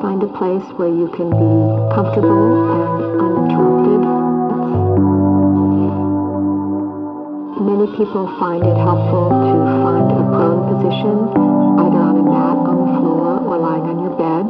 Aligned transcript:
find 0.00 0.22
a 0.22 0.32
place 0.32 0.64
where 0.80 0.88
you 0.88 1.12
can 1.12 1.28
be 1.28 1.52
comfortable 1.92 2.72
and 2.72 3.20
uninterrupted. 3.20 4.00
Many 7.60 7.86
people 8.00 8.24
find 8.40 8.64
it 8.64 8.78
helpful 8.80 9.28
to 9.28 9.52
find 9.84 10.08
a 10.08 10.24
prone 10.32 10.64
position, 10.72 11.16
either 11.84 12.00
on 12.00 12.16
a 12.16 12.24
mat 12.24 12.56
on 12.64 12.76
the 12.80 12.92
floor 12.96 13.44
or 13.44 13.58
lying 13.60 13.84
on 13.92 14.00
your 14.00 14.16
bed. 14.16 14.48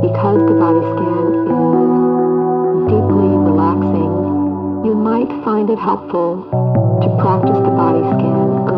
Because 0.00 0.40
the 0.48 0.56
body 0.56 0.80
scan 0.96 1.24
is 1.28 1.60
deeply 2.88 3.36
relaxing, 3.36 4.12
you 4.88 4.94
might 4.96 5.28
find 5.44 5.68
it 5.68 5.78
helpful 5.78 6.48
to 7.04 7.08
practice 7.20 7.60
the 7.60 7.74
body 7.76 8.00
scan 8.16 8.71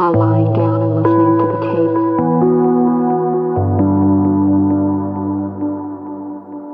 while 0.00 0.16
lying 0.16 0.50
down 0.56 0.80
and 0.80 0.96
listening 0.96 1.36
to 1.36 1.44
the 1.44 1.60
tape. 1.60 1.96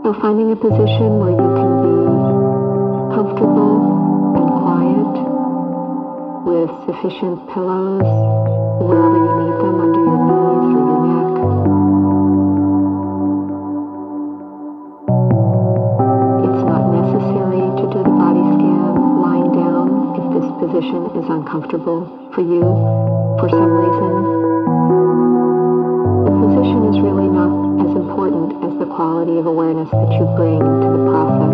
So 0.06 0.14
finding 0.22 0.54
a 0.54 0.58
position 0.62 1.18
where 1.18 1.34
you 1.34 1.50
can 1.58 1.72
be 1.82 1.96
comfortable 3.18 3.82
and 4.38 4.46
quiet 4.46 5.14
with 6.46 6.70
sufficient 6.86 7.50
pillows 7.50 8.06
wherever 8.86 9.18
you 9.18 9.32
need 9.42 9.58
them 9.58 9.74
under 9.74 10.02
your 10.06 10.22
knees 10.22 10.70
or 10.70 10.86
your 10.86 11.02
neck. 11.02 11.34
It's 16.46 16.62
not 16.62 16.82
necessary 16.94 17.74
to 17.74 17.84
do 17.90 17.98
the 18.06 18.14
body 18.22 18.46
scan 18.54 19.18
lying 19.18 19.50
down 19.50 20.14
if 20.14 20.24
this 20.38 20.46
position 20.62 21.10
is 21.18 21.26
uncomfortable 21.26 22.30
for 22.32 22.42
you 22.42 23.05
for 23.38 23.50
some 23.50 23.68
reason. 23.68 24.12
The 26.24 26.32
position 26.40 26.80
is 26.88 26.96
really 27.04 27.28
not 27.28 27.52
as 27.84 27.92
important 27.92 28.64
as 28.64 28.72
the 28.80 28.88
quality 28.88 29.36
of 29.36 29.44
awareness 29.44 29.90
that 29.92 30.08
you 30.16 30.24
bring 30.40 30.56
to 30.56 30.88
the 30.96 31.02
process. 31.04 31.52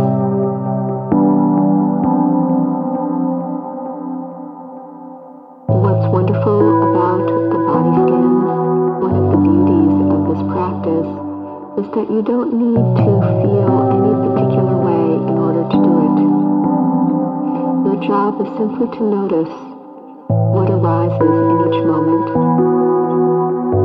What's 5.66 6.06
wonderful 6.06 6.62
about 6.86 7.27
the 7.50 7.60
body 7.66 7.92
scan, 8.06 8.30
one 9.03 9.14
of 9.19 9.27
the 9.34 9.38
beauties 9.42 9.94
of 10.06 10.20
this 10.30 10.42
practice, 10.55 11.10
is 11.83 11.86
that 11.98 12.06
you 12.14 12.22
don't 12.22 12.55
need 12.55 12.78
to 12.78 13.10
feel 13.42 13.75
any 13.91 14.14
particular 14.22 14.77
way 14.86 15.19
in 15.19 15.34
order 15.34 15.66
to 15.66 15.78
do 15.83 15.92
it. 15.98 16.16
Your 17.91 17.98
job 18.06 18.38
is 18.38 18.50
simply 18.55 18.86
to 18.86 19.03
notice 19.03 19.72
arises 20.83 21.14
in 21.22 21.58
each 21.62 21.78
moment 21.86 22.27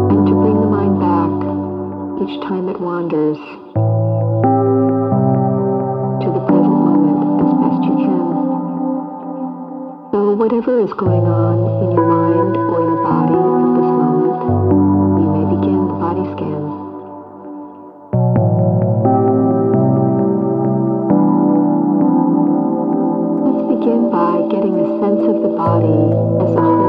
and 0.09 0.25
to 0.25 0.33
bring 0.33 0.57
the 0.57 0.65
mind 0.65 0.97
back 0.97 1.29
each 2.25 2.41
time 2.41 2.65
it 2.69 2.79
wanders 2.81 3.37
to 6.17 6.27
the 6.33 6.41
present 6.49 6.73
moment 6.73 7.21
as 7.45 7.53
best 7.61 7.85
you 7.85 7.95
can. 8.01 8.25
So 10.09 10.33
whatever 10.33 10.81
is 10.81 10.89
going 10.97 11.29
on 11.29 11.85
in 11.85 11.93
your 11.93 12.07
mind 12.09 12.57
or 12.57 12.81
your 12.81 12.97
body 13.05 13.37
at 13.45 13.77
this 13.77 13.89
moment, 13.93 14.41
you 15.21 15.27
may 15.37 15.45
begin 15.53 15.77
the 15.85 15.97
body 16.01 16.25
scan. 16.33 16.65
Let's 23.45 23.63
begin 23.69 24.09
by 24.09 24.49
getting 24.49 24.73
a 24.81 24.97
sense 24.97 25.29
of 25.29 25.45
the 25.45 25.53
body 25.53 26.25
as 26.41 26.51
a 26.57 26.61
whole, 26.61 26.86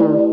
might 0.00 0.23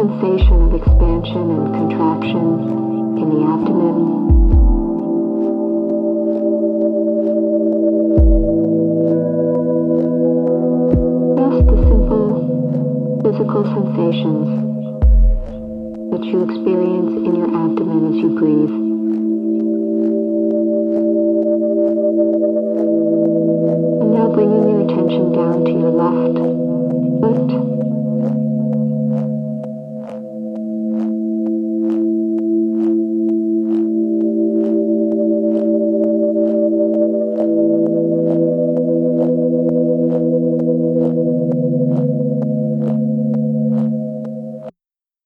sensation 0.00 0.62
of 0.62 0.72
expansion 0.72 1.50
and 1.50 1.74
contraction 1.74 2.46
in 3.20 3.28
the 3.28 3.40
abdomen. 3.52 3.96
Just 11.36 11.66
the 11.68 11.76
simple 11.84 12.32
physical 13.22 13.62
sensations 13.76 14.48
that 16.12 16.24
you 16.24 16.44
experience 16.48 17.12
in 17.28 17.36
your 17.36 17.48
abdomen 17.54 18.08
as 18.08 18.16
you 18.22 18.30
breathe. 18.38 18.79